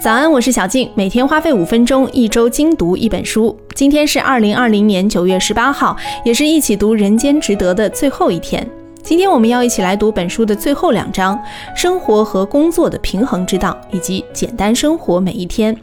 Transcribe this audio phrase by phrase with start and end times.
[0.00, 3.56] 早安，我是小静，每天花费五分钟，一周精读一本书。
[3.74, 8.64] 今天是二零二零年九月十八号，也是一起读《人间值得》的最后一天。
[9.02, 11.36] 今天我们要一起来读本书的最后两章：
[11.74, 15.76] 生活和工作的平衡之道，以及简单生活每一天。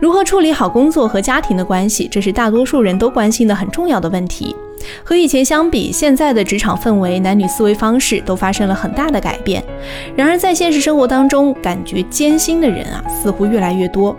[0.00, 4.56] 如何处理好工作和家庭的关系，这是大多数人都关心的很重要的问题。
[5.04, 9.62] 和以前相比，现在的职场氛围、男女思维方式都发生了很大的改变。
[10.14, 14.14] 然而，在现实生活当中，感觉艰辛的人啊，似乎越来越多。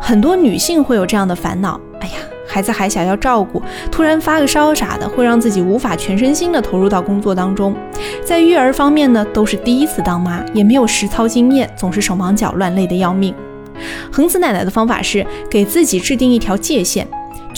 [0.00, 2.14] 很多女性会有这样的烦恼：哎呀，
[2.46, 7.76] 孩子还小要照顾，突然发个烧啥的，会让自己无法全身心的投入到工作当中。
[8.24, 13.34] 在育儿方面呢，都是第一次当妈，也没有实操经验，总是手忙脚乱，累得要命。
[14.10, 17.06] 恒子奶奶的方法是给自己制定一条界限，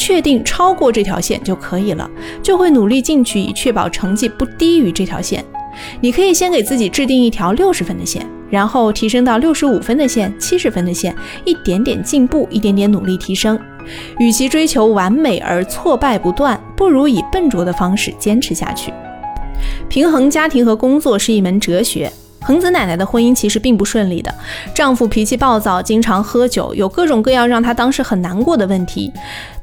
[0.00, 2.10] 确定超过这条线就可以了，
[2.42, 5.44] 就会努力进取，以确保成绩不低于这条线。
[6.00, 11.14] 你可以先给自己制定一条六十分的线，然后提升到六十五分的线、七十分的线，
[11.44, 13.60] 一点点进步，一点点努力提升。
[14.18, 18.90] 与其追求完美而挫败不断，不如以笨拙的方式坚持下去。
[19.90, 22.10] 平衡家庭和工作是一门哲学。
[22.42, 24.34] 恒子奶奶的婚姻其实并不顺利的，
[24.74, 29.12] 丈夫脾气暴躁，经常喝酒，有各种各样让她当时很难过的问题。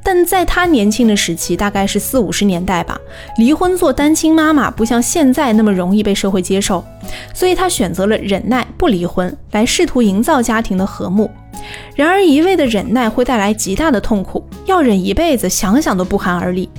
[0.03, 2.97] 但在她年轻的时期，大概是四五十年代吧，
[3.37, 6.83] 离婚做单亲妈妈不像现在那么容易被社会接受，
[7.33, 11.29] 所以她选择了忍耐不离婚，来试图营造家庭的和睦。
[11.95, 16.69] 然而一味的忍耐会带来极大的痛苦，要忍一辈子，想想都不寒而栗。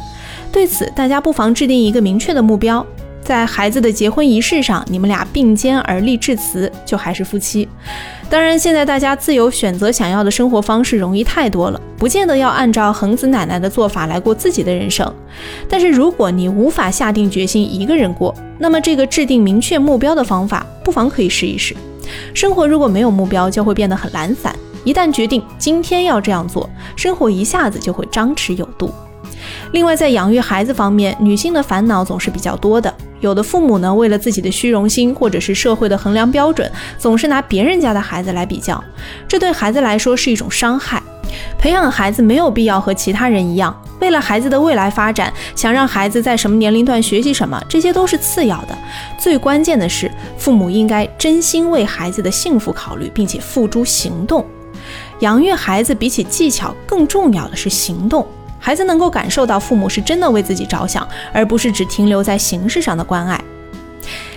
[0.51, 2.87] 对此，大家不妨制定一个明确的目标。
[3.29, 7.69] 在孩子的结婚仪式上，你们俩并肩而立致辞，就还是夫妻。
[8.31, 15.15] 当然，现在大家自由选择想要的生活方式容易太多了，不见得要按照恒子奶奶的做法来过自己的人生。
[15.69, 21.77] 但是，如果你无法下定决心一个人过，那么这个制定明确目标的方法，不妨可以试一试。
[22.33, 24.51] 生活如果没有目标，就会变得很懒散；
[24.85, 28.91] 一旦决定今天要这样做，生活一下子就会张弛有度。
[29.73, 32.93] 另外，在养育孩子方面，女性的烦恼总是比较多的。
[33.21, 38.83] 有的父母呢，为了自己的虚荣心，或者是社会的衡量标准，总是拿别人家的孩子来比较，
[39.27, 41.03] 这对孩子来说是一种伤害。
[41.59, 48.79] 培养孩子没有必要和其他人一样，为了孩子的未来发展，想让孩子在什么年龄段学习什么，这些都是次要的。
[49.19, 54.45] 最关键的是，父母应该真心为孩子的幸福考虑，并且付诸行动。
[55.21, 58.27] 养育孩子比起技巧更重要的是行动。
[58.59, 63.41] 孩子能够感受到父母是真的为自己着想，而不是只停留在形式上的关爱。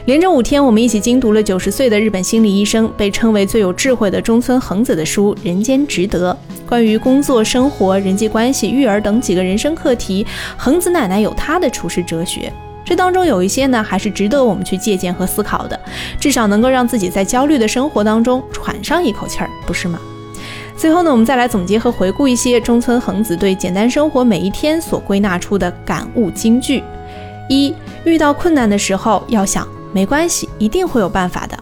[0.05, 6.33] 连着五天，我们一起精读了九十岁的日本心理医生，被称为最有智慧的中村恒子的书《人间值得》。
[6.67, 10.25] 关于工作、生活、人际关系、育儿等几个人生课题，
[10.57, 12.51] 恒子奶奶有她的处世哲学。
[12.83, 15.79] 这当中有一些呢，还是值得我们去借鉴和思考的，
[16.19, 19.99] 至少能够让自己在焦虑的生活当中喘上一口气儿，不是吗？
[20.77, 26.83] 最后呢，我们再来总结和回顾一些中村恒子对简单生活每一天所归纳出的感悟金句：
[27.49, 27.73] 一、
[28.03, 31.55] 遇到困难的时候要想没关系，一定会有办法的；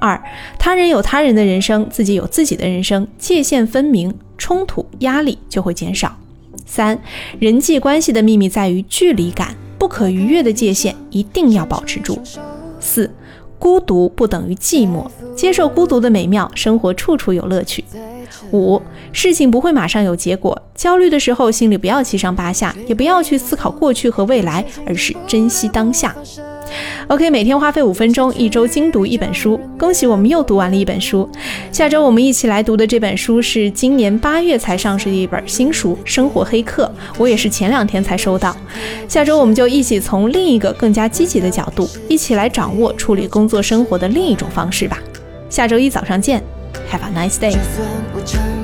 [0.00, 0.20] 二、
[0.58, 6.08] 他人有他人的人生，自己有自己的人生，界限分明，冲突压力就会减少；
[6.64, 6.98] 三、
[7.38, 12.14] 人际关系的秘密在于距离感，不可逾越的界限一定要保持住；
[12.80, 13.10] 四、
[13.58, 17.84] 孤独不等于寂寞，接受孤独的美妙，生活处处有乐趣。
[18.52, 18.80] 五，
[19.12, 26.14] 事情不会马上有结果，焦虑的时候心里不要七上八下，也不要去思考过去和未来，而是珍惜当下。
[27.08, 29.60] OK，每天花费五分钟，一周精读一本书。
[29.78, 31.28] 恭喜我们又读完了一本书。
[31.70, 36.84] 下周我们一起来读的这本书是今年八月才上市的一本新书《生活黑客》，
[37.18, 38.56] 我也是前两天才收到。
[39.06, 44.98] 下周我们就一起从另一个更加积极的角度，一起来掌握处理工作生活的另一种方式吧。
[45.48, 46.42] 下周一早上见。
[46.90, 48.55] Have a nice day。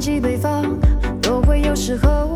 [0.00, 0.78] 西北方
[1.22, 2.35] 都会有时候。